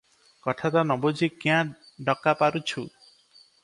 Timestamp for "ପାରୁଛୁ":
2.45-2.89